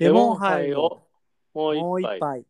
[0.00, 1.02] レモンハイを
[1.52, 2.42] ももうう一杯。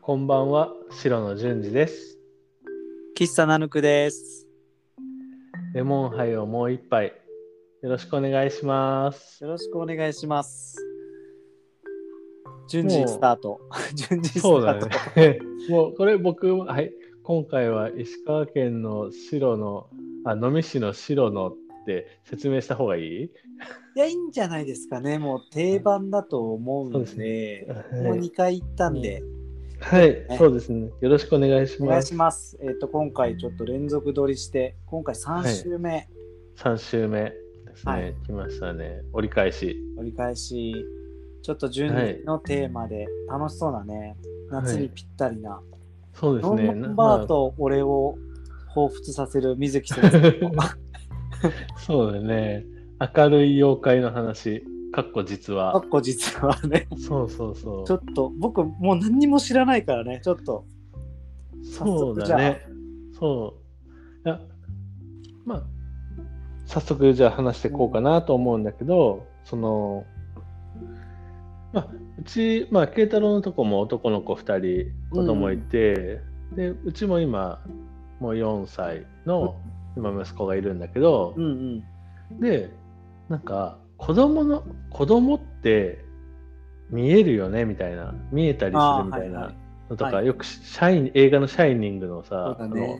[0.00, 2.20] こんばんは、白野淳二です。
[3.18, 4.46] 喫茶ナヌクです。
[5.74, 7.12] レモンハイをもう一杯。
[7.82, 9.42] よろしくお願いします。
[9.42, 10.76] よろしくお願いします。
[12.68, 13.60] 順次スタート。
[13.92, 15.20] 順次スタそうだート。
[15.20, 15.40] ね。
[15.68, 16.92] もうこれ僕、はい、
[17.30, 19.88] 今回は石川県の白の、
[20.24, 21.52] あ、能美市の白のっ
[21.86, 23.22] て説明した方がいい？
[23.22, 23.30] い
[23.94, 25.16] や、いいんじゃないですかね。
[25.16, 29.22] もう定番だと思うんで、そうですもう2回行ったんで、
[29.78, 30.90] はい、ねそうですね。
[31.00, 32.08] よろしくお願いしお願います。
[32.08, 32.58] します。
[32.62, 36.08] えっ、と、今回ちょっと連続撮りして、今回3週目、
[36.56, 37.32] 3週目で
[37.76, 37.92] すね。
[37.92, 39.02] はい来ましたね。
[39.12, 39.76] 折り返し。
[39.96, 40.74] 折り返し、
[41.42, 44.16] ちょっと順次のテーマで楽しそうなね、
[44.50, 45.69] 夏にぴったりな、ノ
[46.20, 46.64] そうですね。
[46.74, 48.18] ンバーと俺を
[48.74, 50.50] 彷彿させる水木先生。
[51.80, 52.66] そうだね。
[53.16, 54.62] 明るい妖怪の話、
[54.92, 55.88] かっこ実かはっ。
[55.88, 57.86] こ実はね、そうそうそう。
[57.86, 60.66] ちょっと僕もう何にも知らないからね、ちょっと。
[61.62, 62.60] そうだね。
[63.18, 63.54] そ
[64.26, 64.28] う。
[64.28, 64.38] いや、
[65.46, 65.62] まあ、
[66.66, 70.04] 早速じゃあ話していこうかなと思うんだけど、その、
[71.72, 71.88] まあ、
[72.20, 76.20] うち、まあ、慶太郎のとこも男の子2人子供いて、
[76.54, 77.62] で、うちも今、
[78.20, 79.56] もう4歳の
[79.96, 81.82] 今息子がいるんだけど、うん
[82.30, 82.40] うん。
[82.40, 82.70] で
[83.28, 86.04] なんか子供の子供って
[86.90, 88.14] 見えるよねみたいな。
[88.30, 89.54] 見えたりするみたいなあーはいはい。
[89.90, 90.26] のとか、はい。
[90.26, 92.64] よくシャイン映画の「シャイニング」のさ、ね。
[92.64, 92.98] あの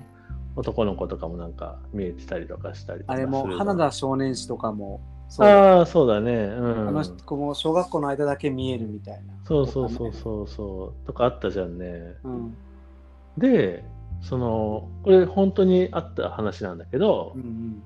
[0.57, 5.01] 男の子とかもなんか見えてたりとかしたりとかあれもの花田少年誌とかも
[5.39, 9.35] ああそうだねうんあの子も小学校の間だけ見えるみたいな。
[9.45, 12.57] そうそうそうそうそうとかあったじゃんねうん。
[13.39, 13.85] で
[14.21, 17.83] そのこれ本当にあった話なんだけどう、ん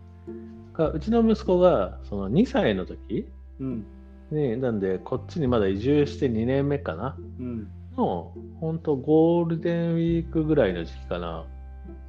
[0.73, 3.29] がうちの息子がその2歳の時
[3.61, 3.87] うん。
[4.31, 4.37] うん。
[4.37, 7.69] ね、なんでこっちにまだ移住して2年目かなうん。
[7.97, 11.47] の本当ゴールデンウィークぐらいの時期かな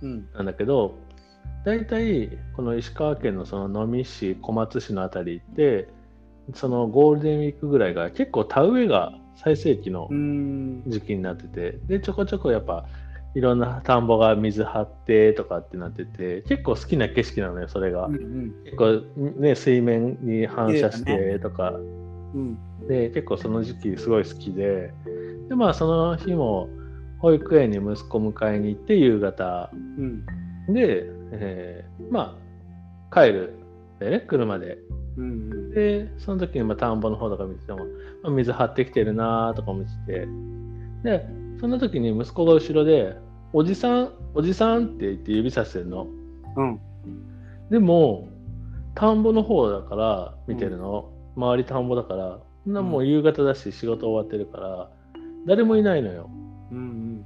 [0.02, 0.28] うん。
[0.34, 0.96] なんだけど
[1.66, 5.88] 大体この石川県のその能美市小松市のあたりって
[6.54, 10.84] そのゴールデンウィークぐらいが結構田植えが最盛期のうん。
[10.88, 12.86] 時期になっててでちょこちょこやっぱ
[13.34, 18.54] いろんな田んぼが水張ってとかってなってて結構好きな景色なのよそれが、うん。
[18.64, 19.02] 結構
[19.40, 22.58] ね水面に反射してとか、うん。
[22.88, 24.94] で結構その時期すごい好きで
[25.50, 26.70] でまあその日も
[27.18, 30.26] 保育園に息子迎えに行って夕方うん。
[30.68, 31.06] で、
[31.42, 32.38] えーま
[33.12, 33.54] あ帰る。
[34.00, 34.78] でね車で。
[35.18, 35.72] うん。
[35.72, 37.80] でその時にまあ田んぼの方とか見てても、
[38.24, 40.28] まあ、水張ってきてるなとか見てて。
[41.04, 41.28] で
[41.60, 43.18] その時に息子が後ろで
[43.54, 46.08] 「おじさんおじさん」って言って指さしてるの。
[46.58, 46.80] うん。
[47.70, 48.28] でも
[48.96, 54.90] 田んぼの方だから見てるの、周り田んぼだからそんなもう夕方だし仕事終わってるから
[55.46, 56.30] 誰もいないのよ。
[56.72, 57.26] うん。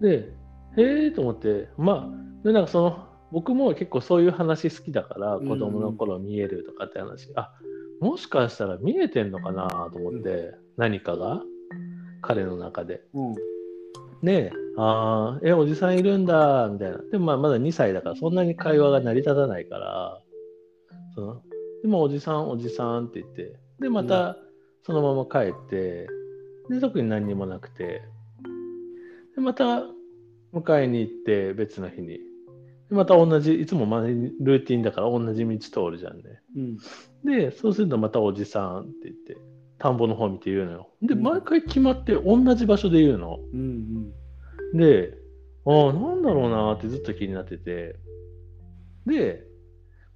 [0.00, 0.32] で
[0.76, 7.50] へえと思ってまあでなんかその僕も結構そういう話好きだからうん子供の頃見えるとかって話、あ
[8.00, 11.42] もしかしたら見えてんのかなと思って、何かが
[12.22, 13.02] 彼の中で。
[13.14, 13.34] うん。
[14.22, 16.98] であーえおじさんいるんだみたいな。
[17.10, 20.20] でもまあまだ2歳だからそんなに会話が成り立たないから
[21.14, 21.42] その
[21.82, 24.36] でもおじさんおじさんって言ってでまた
[24.84, 26.06] そのまま帰って
[26.68, 28.02] で特に何にもなくて
[29.34, 29.84] でまた
[30.52, 32.08] 迎えに行って別の日に。
[32.08, 32.29] で
[32.90, 36.22] また同じいつもまあルーティンだから同じ道通るじゃんね
[36.56, 36.78] うん。
[37.24, 39.36] でそうするとまたおじさんって言って
[39.78, 44.12] 田んぼの方見て言うのよでうん毎回決まって同じ場所で言うの、うん。
[44.74, 45.14] で、
[45.66, 47.96] ああ、なんだろうなってずっと気になってて、
[49.06, 49.44] で、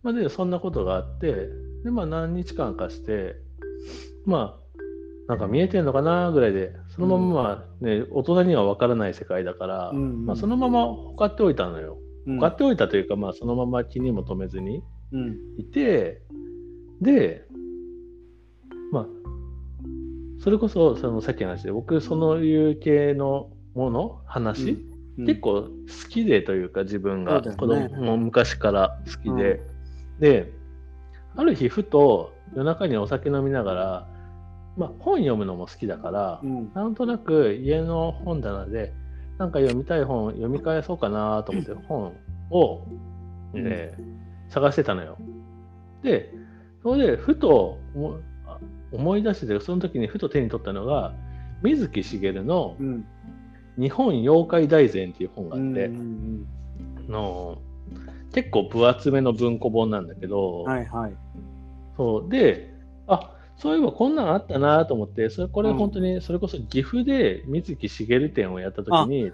[0.02, 1.48] まあ、で、そんなことがあって、
[1.84, 3.36] で、まあ、何日間かして、
[4.24, 10.26] まあ、なんか見えてんのかなぐらいで、そのまま、まあね、大人には分からない世界だから、うん。
[10.26, 11.98] まあ、そのまま放っておいたのよ。
[12.26, 12.40] うん。
[12.40, 14.82] 放っておいたというか、まあ、そのまま気にも留めずに
[15.12, 15.36] うん。
[15.58, 16.22] いて、
[17.00, 17.46] で、
[18.92, 19.06] まあ、
[20.38, 25.68] それこそ、そのさっきの話で、僕、そのいう系のもの、話、うん結構好
[26.08, 29.60] きでというか自分が子供も昔から好きで、
[30.18, 30.52] で
[31.36, 34.08] ある日ふと夜中にお酒飲みながら、
[34.76, 36.72] まあ、本読むのも好きだから、うん。
[36.74, 38.92] なんとなく家の本棚で
[39.38, 42.16] なんか読みたい本読み返そうかなと思って本
[42.50, 42.86] を、
[43.54, 44.14] えー
[44.50, 45.18] 探してたのよ。
[46.02, 46.32] で
[46.82, 47.78] それでふと
[48.92, 51.12] 思い出してその時にふと手に取ったのが
[51.62, 53.06] 水木しげるのうん。
[53.76, 55.72] 「日本妖怪大全」っていう本があうん。
[55.72, 55.90] って、
[57.10, 57.58] の
[58.32, 61.16] 結構分厚めの文庫本なんだけど、はいはい。
[61.96, 62.72] そうで
[63.08, 65.76] あそういえばこんなんあったなと思ってそれこれうん。
[65.76, 69.30] 本当にそれこそ岐阜で水木しげる展をやった時に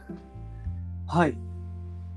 [1.07, 1.37] はい。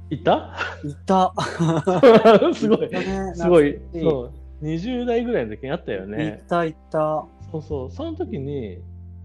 [0.10, 0.54] いた？
[0.84, 1.34] いた。
[2.54, 2.90] すごい。
[2.90, 3.80] ねすごい。
[3.94, 4.66] そう。
[4.66, 7.26] 20代ぐらいの時にあったよいねたいた。
[7.52, 7.92] そうそう。
[7.92, 8.80] その時に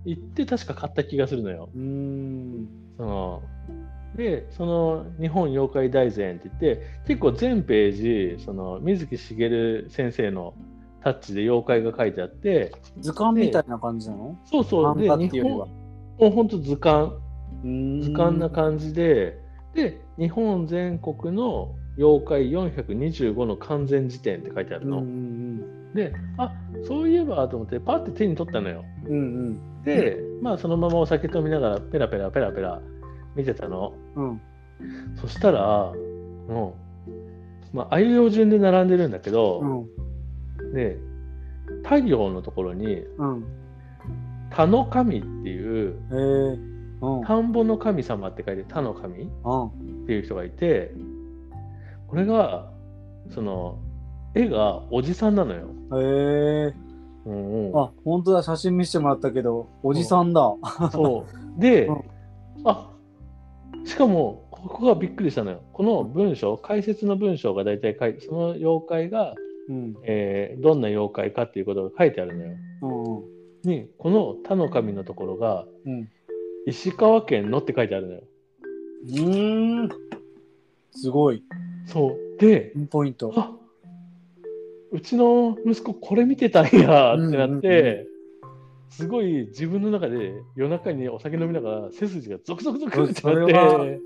[0.05, 1.69] 行って確か買った気がするのよ。
[1.75, 2.69] うーん。
[2.97, 3.43] その
[4.17, 10.55] でその「日本妖怪大全」って言って結構全ページその水木しげる先生の
[11.03, 14.39] タッチで妖怪が書いてあって図鑑みたいな感じなの？
[14.45, 15.69] そうそうで日本も
[16.21, 17.13] うほんと図鑑
[18.03, 19.41] 図鑑な感じで、
[19.75, 26.53] で日本全国の妖怪425の完全辞典って書いてあるの、んであ
[26.87, 29.19] そういえばと思ってパッて手に取ったのようん。
[29.19, 32.81] うんで、まあそのままお酒飲みながらペラペラペラペラ
[33.35, 34.29] 見てたのうん。
[34.31, 34.41] うん。
[35.17, 35.93] そしたら
[36.49, 36.77] も
[37.73, 39.87] う、まあ、あいうえお順で並んでるんだけど、うん。
[40.73, 40.99] で
[41.85, 43.45] 太陽のところにうん。
[44.51, 46.59] 田の神っていうえー。
[47.01, 47.25] うん。
[47.25, 49.67] 田んぼの神様って書いて田の神うん。
[49.67, 50.93] っていう人がいて
[52.09, 52.71] これが
[53.31, 53.79] その
[54.35, 55.69] 絵がおじさんなのよ。
[55.93, 56.89] えー。
[57.27, 58.43] うんうんあ、本当だ。
[58.43, 60.41] 写真見せてもらったけど、おじさんだ。
[60.91, 61.27] そ
[61.59, 62.03] うで、 うん
[62.65, 62.91] あ
[63.85, 65.61] しかもここがびっくりしたのよ。
[65.73, 69.35] この文章解説の文章が大体その妖怪が、
[69.69, 69.97] うん。
[70.05, 72.57] えーどんな妖怪かっていうことが書いてあるのよ。
[73.65, 73.71] うん。
[73.71, 76.09] にこの田の神のところがうん。
[76.67, 78.23] 石川県のって書いてあるのよ。
[79.05, 79.89] うーん。
[80.93, 81.43] すごい。
[81.87, 83.33] そうでポイント。
[83.37, 83.53] あ
[84.91, 88.09] うちの息子これ見てたんやってなって、うんうんう
[88.91, 94.01] すごい自分の中で夜中にお酒飲みながら背筋がゾクゾクゾクってそなって。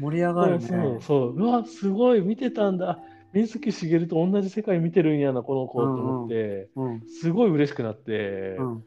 [0.00, 0.66] 盛り上がるね。
[0.66, 2.98] そうそううわすごい見てたんだ
[3.32, 7.02] 水木しげると同じ世界見てるんやなこの子と思って、うん。
[7.20, 8.84] すごい嬉しくなって、っうん。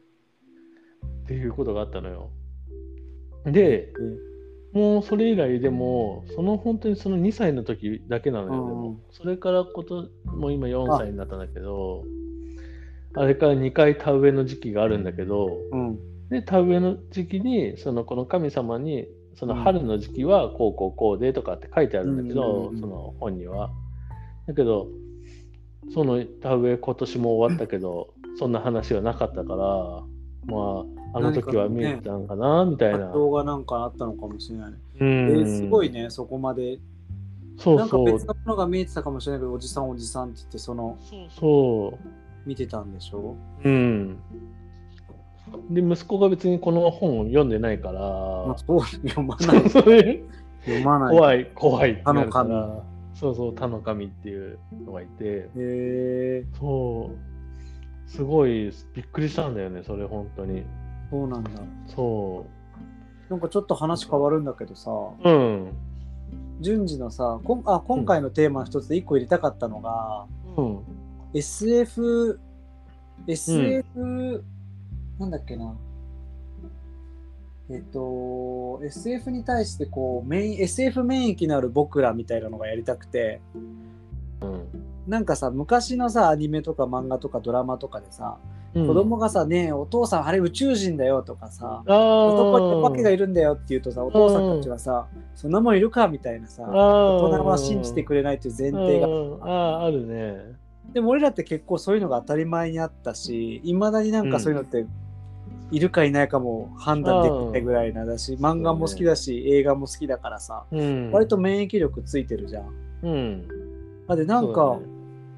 [1.26, 2.30] ていうことがあったのよ
[3.44, 3.92] で
[4.72, 12.04] もうそれ以来でもその本当にその2歳の時だけなのよ、うんでもそれからこともう今4歳になったんだけど
[13.14, 15.98] あれから2回田植えの時期があるんだけどうん。
[16.28, 23.70] で田植えの時期にそのこの神様にその春の時期はこうこうこうでとかって書いてあるんだけど、うんその本には。
[24.46, 24.88] だけど
[25.92, 29.56] その田植え今年も終わったけどそんな話はなかったから
[30.46, 30.84] ま
[31.14, 33.12] ああの時は見えてたんかなみたいな。
[33.12, 35.46] 動画なんかあったのかもしれないね。
[35.46, 36.78] すごいね、そこまで。
[37.58, 40.96] そうそうなんか別のものが見えてたかもしれないけど、おじさんおじさんって言って、その、
[41.38, 41.98] そ
[42.46, 43.36] 見てたんでしょ？
[43.62, 43.68] う。
[43.68, 44.18] うん。
[45.70, 49.60] で息子が別にこの本を読んでないかまあら、そう、読まない。
[50.64, 51.16] 読まない。
[51.16, 52.82] 怖い怖いってなるから
[53.22, 55.24] そうそう他の神っていうのがいて。
[55.24, 58.10] へえそう。
[58.10, 60.64] すごいびっくりしたんだよねそれ本当に。
[61.08, 61.50] そうなんだ。
[61.86, 62.44] そ
[63.30, 65.72] なんかちょっと話変わるんだけどさ、ううん。
[66.60, 70.26] 順次のさ、こんあ今回のテーマの一つで一個入れたかったのが、
[70.56, 70.80] うん。
[71.32, 72.40] SF、
[73.28, 74.44] SF、
[75.20, 75.76] なんだっけな。
[77.70, 83.40] えっと、SF に対してこう、免 SF 免疫のある僕らみたいなのがやりたくて、
[84.40, 84.66] うん。
[85.06, 88.38] なんかさ、昔のさ、アニメとか漫画とかドラマとかでさ、
[88.74, 88.86] うん。
[88.86, 99.06] 子供がさ、ねえ、お父さんあれ宇宙人だよとかさ、男にお化けがいるんだよって言うとさ、お父さんたちはさ、そんなもんいるかみたいなさ、大大人は信じてくれないという前提が。
[99.46, 100.62] ああるね。
[100.92, 104.86] でも俺らって結構そういうのが当たり前にあったし、いまだになんかそういうのって、
[105.72, 111.10] いるかいないかも判断できないぐらいなだし、漫画も好きだし、映画も好きだからさ、うん。
[111.10, 112.72] 割と免疫力ついてるじゃん。
[113.02, 113.48] うん。
[114.06, 114.86] あで、なんか、そね。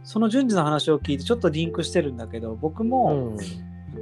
[0.03, 3.37] その順次の話を聞いてちょっとリンクしてるんだけど、僕うも、ん。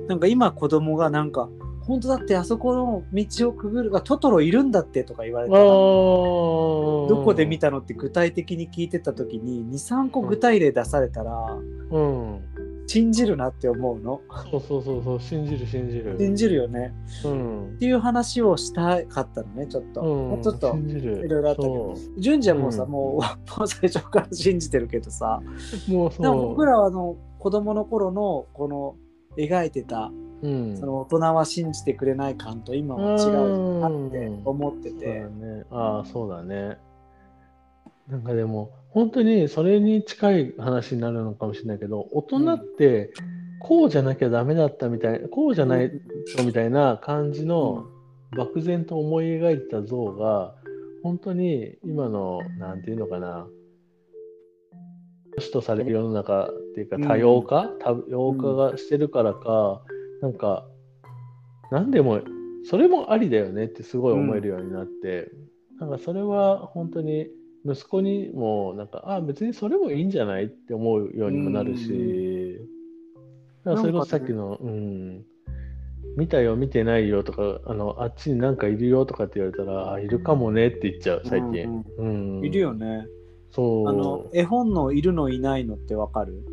[0.09, 1.51] なんか今子供がなんか、
[1.83, 11.33] 本当だってあそこの道をくぐる、あトトロいるんだってとか言われたら、どこで見たのって具体的に聞いてた時に23個具体例出されたら
[11.91, 12.41] うん
[12.87, 14.21] 信じるなって思うの。
[14.51, 16.17] そうそうそうそう信じる信じる。
[16.19, 16.93] 信じるよね。
[17.25, 17.75] うん。
[17.75, 20.29] っていう話をしたかったのねちょっと、うん。
[20.31, 21.25] もうちょっと信じる。
[21.25, 21.97] いろいろあったけど。
[21.97, 22.91] そ順次はもうさ、うん。
[22.91, 25.41] もうもう最初から信じてるけどさ。
[25.89, 26.49] うもうそう。
[26.51, 28.97] 僕らはあの子供の頃のこの
[29.39, 30.13] 描いてた
[30.43, 30.77] うん。
[30.77, 35.65] その大人は信じてくれない感と今は違うなって思ってそうだて、ね。
[35.71, 36.79] ああ、そうだね。
[38.09, 43.13] なんかでも、本当にそれに近い話になるのかもしれないけど、大人って
[43.61, 45.91] こうじゃなきゃダメだったみたい、こうじゃない
[46.37, 47.87] とみたいな感じの
[48.37, 50.55] 漠然と思い描いた像が、
[51.03, 53.47] 本当に今の、なんていうのかな、
[55.39, 59.83] 主とされる世の中っていうか多様化、多様化がしてるからか、
[60.21, 60.67] なんか、
[61.71, 62.21] 何でも、
[62.65, 65.31] それもありだよねってすごい思えるようになって、
[65.81, 67.27] なんかそれは本当に
[67.65, 72.59] 息子にも、なんか、あ別にそれもいいんじゃないって思うようにもなるし、
[73.65, 75.25] だからそれこそさっきの、うん、
[76.17, 81.85] 見たよ、見てないよとか、あのあっちになんかいるよとかって言われたら、あいるかもねって言っちゃう、最近。
[81.99, 83.07] うんうんいるよね。
[83.51, 83.89] そう。
[83.89, 86.45] あの、絵本のいるのいないのってわかる？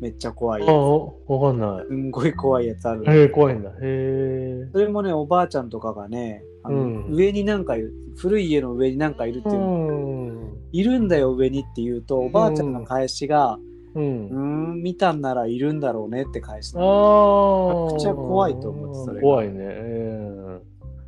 [0.00, 1.88] めっちゃ怖いやあ、わかんないつ。。
[1.88, 3.04] すんごい怖いやつある。
[3.04, 3.70] へえ、怖いんだ。
[3.70, 4.68] へえ。
[4.72, 10.58] それもね、おばあちゃんとかがね、あのうん上になんかいる、古い家の上になんかいるっていうの、ん。
[10.72, 13.58] いるんだよ上にって言うと、おばあちゃんの返しが、
[13.94, 14.00] う。
[14.00, 16.80] うん見たんならいるんだろうねって返しあた。
[16.80, 17.84] あ。
[17.84, 19.54] めちゃくちゃ怖いと思ってそれが怖いね。
[19.60, 20.60] え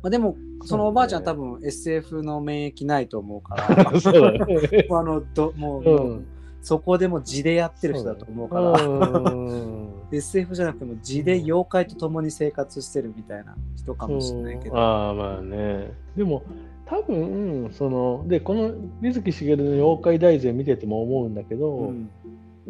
[0.03, 4.87] まあ、でも、そのおばあちゃん多分 SF の免疫ないと思うから、え そうだね。
[4.89, 6.27] あのどもう、うん。
[6.67, 9.89] そこでも地でやってる人だと思うから、うん。
[10.11, 14.77] SF じゃなくても地で妖怪と共に生活してるみたいな人かもしれないけど。
[14.77, 15.93] ああ、まあね。
[16.17, 16.43] でも、
[16.85, 22.09] 多分、その、で、この水木しげるの妖怪大全見てても思うんだけど、うん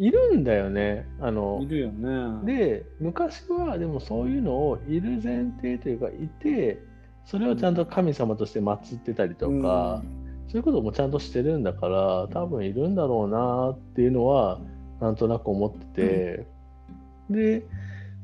[0.00, 1.08] いるんだよね。
[1.18, 2.46] あのい、るよね。
[2.46, 6.80] で昔はでもそういうのをいる前提というかいて
[7.24, 10.04] それをちゃんと神様として祀ってたりとか、
[10.48, 14.60] そういうこともちゃんとしてるんだから多分いるんだろうなっていうのは
[15.00, 16.46] なんとなく思ってて、
[17.30, 17.62] で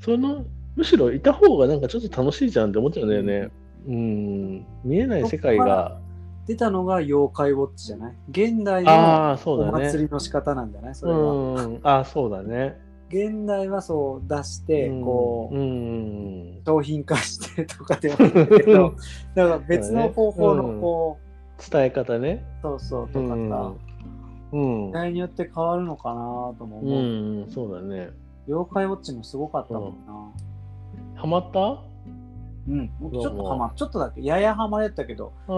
[0.00, 3.50] そのむしろいた方がなんかちょっと楽しいじゃんって思っちゃうんだよね。
[3.86, 6.00] うん、見えない世界が。
[6.46, 8.14] 出たのが妖怪ウォッチじゃない？
[8.28, 9.84] 現代あのおだね。
[9.90, 10.94] 祭りの仕方なんじゃない？
[10.94, 11.18] それは。
[11.18, 12.78] うん、ああそうだね。
[13.08, 15.02] 現代はそう出して、うん。
[15.02, 16.60] こう、うん。
[16.66, 18.94] 商品化してとかでもいいんだけど、
[19.34, 21.18] だから別の方法のこ
[21.70, 22.44] 伝え方ね。
[22.60, 23.72] う、そうそうとかさ、
[24.52, 26.14] うん時代によって変わるのかな
[26.58, 27.02] ともう思う。
[27.46, 28.10] ん、そうだね。
[28.46, 31.20] 妖怪ウォッチもすごかったもんな。
[31.20, 31.82] ハマった？
[32.66, 35.56] うん、ちょっとハマちょっとだけ、ややハマれたけど、うん。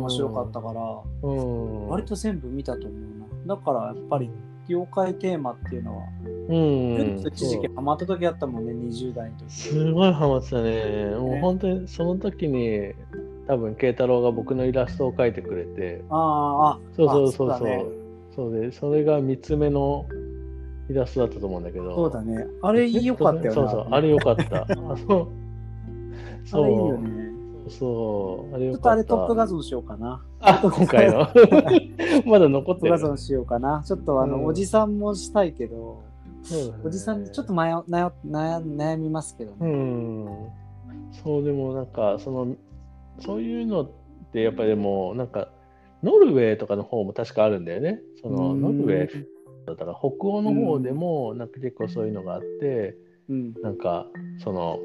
[0.00, 0.80] 面白かったから、
[1.22, 1.88] うん。
[1.88, 3.56] 割と全部見たと思うな。
[3.56, 4.30] だからやっぱり、
[4.68, 6.04] 妖怪テーマっていうのは、
[6.48, 7.22] うん。
[7.26, 9.50] 一時期ハマった時あったもんね、20代の時。
[9.50, 11.14] すごいハマってたね。
[11.16, 12.94] もう本当にその時に、
[13.50, 17.66] 多分慶太郎が僕のイラストを描いてくれて、ああ、あそうそうそうそう。
[17.66, 17.84] ね
[18.36, 20.06] そうで、それが3つ目の
[20.88, 21.92] イラストだったと思うんだけど。
[21.96, 22.46] そうだね。
[22.62, 23.50] あれ良かったよね。
[23.50, 24.62] そうそう、あれよかった。
[24.62, 25.28] あそう。
[26.52, 26.98] あれいいよそう。
[27.02, 27.30] ね。
[27.68, 28.54] そう。
[28.54, 28.78] あれちょよかった。
[28.78, 30.22] っとあれトップ画像しようかな。
[30.38, 31.26] あ、今回の？
[32.30, 33.08] まだ残ってるトップ画。
[33.08, 33.82] 像しようかな。
[33.84, 35.98] ちょっとあの、うんおじさんもしたいけど、
[36.84, 39.72] おじさんちょっと悩悩悩悩みますけどうね。
[39.72, 40.28] ん。
[41.24, 42.46] そう、でもなんか、その、
[43.20, 43.90] そういうのっ
[44.32, 45.48] てやっぱりでも、なんか、
[46.02, 48.00] ノルウェーとかの方も確かあるんだよね。
[48.22, 49.24] その、ノルウェー
[49.66, 52.96] だったら北欧の方でも、なんか結構そういうのがあって、
[53.28, 53.52] うん。
[53.62, 54.06] なんか、
[54.42, 54.78] その、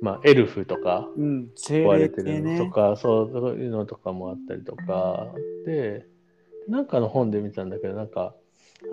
[0.00, 1.08] まあ、エルフとか、
[1.56, 2.70] 壊れてるのとね。
[2.70, 5.34] か、そうそういうのとかもあったりとか
[5.64, 6.06] で
[6.68, 8.34] なんかの本で見たんだけどなんか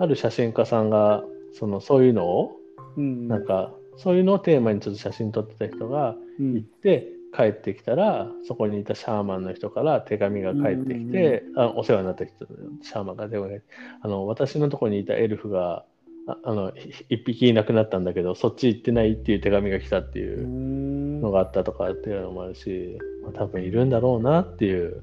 [0.00, 2.56] ある写真家さんがそのそういうのを
[2.96, 3.28] うん。
[3.28, 12.46] なんかそういうのをテーマにちょっと写真撮ってた人がうん行って帰ってきたらそこにいたシャーマンの人から手紙が返ってきて、あお世話になった人
[12.82, 13.60] シャーマンが手紙が
[14.02, 15.84] あの私のところにいたエルフが
[16.26, 20.46] ああのひ一匹いなくなったんだけどそっち行ってないっていう手紙が来たっていうう。
[20.46, 25.02] んのがあったとかっていうのもあるし、まあ、多分いるんだろうなっていう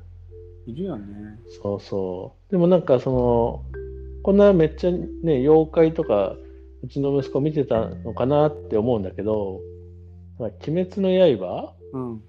[0.68, 1.40] いるよね。
[1.62, 3.82] そうそうでもなんかその
[4.24, 6.36] こんなめっちゃね妖怪とか
[6.84, 9.60] うちの息子見てたのかなって思うんだけど
[10.40, 12.22] 「まあ鬼滅の刃うん。」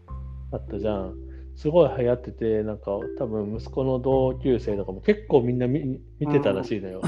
[0.53, 1.15] あったじゃん
[1.55, 7.03] すごい流行っててなんか多分息子の同級生とかも結構みんな見見てたらしいのよ。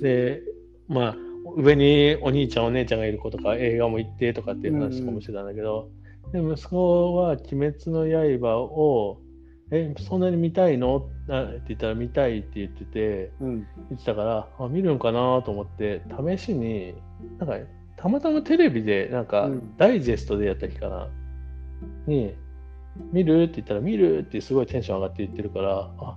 [0.00, 0.42] で
[0.88, 1.16] まあ
[1.56, 5.90] 上にお兄ちゃんお姉ちゃんがいる子とか映画も行ってとかっていう話とかもしてたんだけど、
[6.32, 8.06] で息子は「鬼滅の
[8.40, 9.20] 刃」を
[9.72, 13.66] 「えそんなに見たいの?」って言ったら「見たい」って言っててうん。
[13.90, 16.02] 言ってたからあ見るんかなと思って
[16.36, 16.94] 試しに
[17.38, 17.56] なんか
[17.96, 21.08] たまたまテレビでなんかうんダイジェストでやった日かな、
[22.06, 22.34] に
[23.12, 26.16] 「見る?」って言ったら「見る?」ってすごいテンション上がって言ってるからあ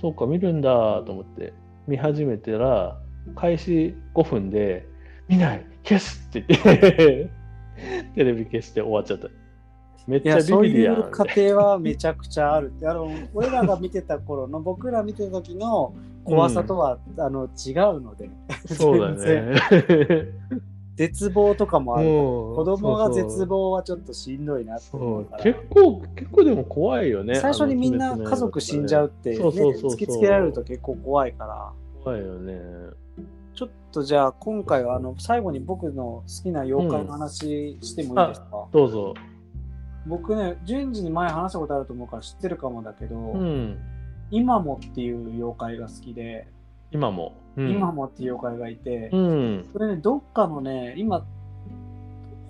[0.00, 1.52] そうか見るんだと思って
[1.86, 3.00] 見始めたら
[3.34, 4.86] 開始5分で
[5.28, 7.30] 「見ない消す!」って言って
[8.14, 9.28] テレビ消して終わっちゃった
[10.06, 12.86] めっちゃビそういビリやんう過程はめちゃくちゃあるって。
[12.88, 18.28] あの、 俺らが見てた頃の、僕ら見てた時の怖さとは、あの違うので。
[18.66, 19.52] そうだね
[20.94, 22.08] 絶望とかもある。
[22.08, 24.90] 子子供が絶望はちょっとしんどいなって。
[25.42, 27.36] 結構、結構でも怖いよね。
[27.36, 31.72] 最初にみんな家族死んじゃうって、ね、突きつけられると結構怖いから。
[32.04, 32.60] 怖いよね。
[33.54, 39.14] ちょっとじゃあ今回はあの最後に僕の好きな妖怪の話してもいいですか、どうぞ。
[40.06, 43.78] 僕ね、順次に前話したことあると思うから知ってるかもだけど、うん。
[44.30, 46.48] 今もっていう妖怪が好きで、
[46.92, 47.34] 今も。
[47.56, 49.68] うん、今もっていう妖怪がいて、うん。
[49.72, 51.24] それね、どっかのね、今、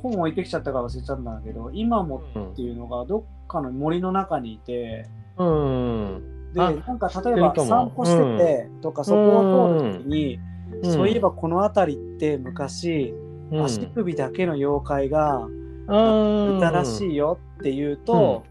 [0.02, 2.22] 本置いてきちゃったから忘れちゃったんだけど、今も
[2.52, 6.52] っていうのがどっかの森の中にいて、うん。
[6.52, 10.52] で、あなんか例えば散歩しててとか、そこを通るときに、うん
[10.84, 13.12] そういえばこの辺りって昔、
[13.50, 15.46] うん、足首だけの妖怪が
[15.88, 17.12] あいたらしい。
[17.12, 18.44] いよって言うと、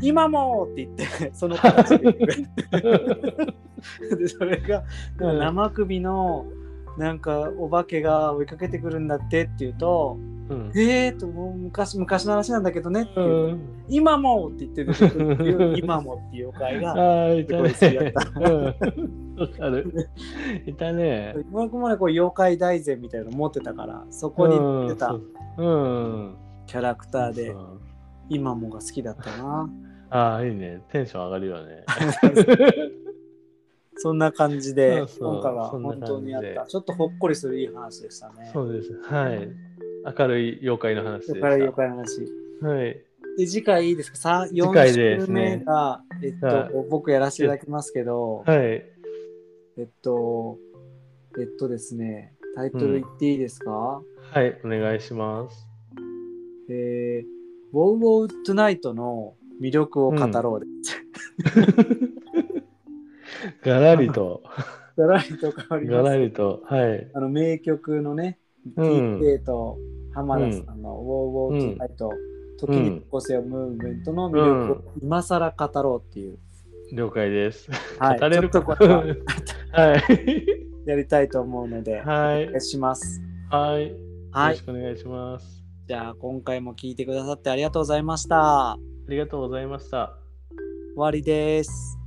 [0.00, 2.16] 今もって言って、その形で
[4.18, 4.84] で、それが、
[5.18, 6.46] 生首の、
[6.98, 10.16] なんかお化けが追いかけてくるんだってって言うと、
[10.48, 10.72] うん。
[10.76, 13.60] えーと、もう昔、昔の話なんだけどねって言うと、うん。
[13.88, 17.68] 今もって言ってる 今もっていう妖怪が、いたね。
[17.70, 20.10] すごい好きだったうんわかる。
[20.66, 21.34] いたね。
[21.50, 25.18] 僕もね、こう妖怪大全みたいなの持ってたから、そこに出た
[25.56, 25.66] うん。
[25.66, 26.36] うん。
[26.66, 27.54] キャラクターで
[28.28, 29.70] 今もが好きだったな。
[30.10, 30.82] ああ、いいね。
[30.90, 31.84] テンション上がるよね。
[33.96, 36.66] そんな感じで、今回は本当にあった。
[36.66, 38.50] ちょっとほっこりするいい話でしたね。
[38.52, 38.92] そうです。
[39.02, 39.48] はい。
[40.18, 41.46] 明るい妖怪の話でした。
[41.48, 42.20] 妖怪の話。
[42.60, 43.00] はい。
[43.38, 44.16] で、次回いいですか？
[44.16, 48.58] さ次回 ?4 です週ね目が、えっはと、僕やらせていただきますけど、はい。
[49.76, 50.58] えっと、
[51.38, 54.60] えっとですね、タイトル言っていいですか、はい。
[54.64, 55.66] お願いします。
[56.68, 61.04] えー、ウォウウォウトゥナイトの魅力を語ろうです。
[63.62, 64.42] ガラリと、
[64.96, 66.10] ガラリと変わりガます。
[66.10, 67.10] ラリと、はい。
[67.14, 68.38] あの名曲のね、
[68.76, 69.78] うん TK と
[70.14, 72.10] 浜田さんのウォウウォウトゥナイト、
[72.58, 76.38] 時に起こせよムーブメントの魅力を今更語ろうっていう、
[76.92, 77.70] 了解です。
[77.98, 79.04] はい、語れるこれは
[79.72, 80.46] はい。
[80.86, 82.60] やりたいと思うので、はいお願い。
[82.60, 83.20] します。
[83.50, 83.88] はい。
[83.90, 83.96] よ
[84.30, 84.62] はいろし。
[84.62, 85.64] くお願いします。
[85.86, 88.72] じゃあ今回も聞いてくださってありがとうございました。
[88.72, 90.16] ありがとうございました。
[90.94, 92.03] 終わりです。